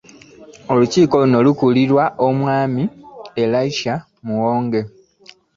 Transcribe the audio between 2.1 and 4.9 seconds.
omwami Elayisha Muwonge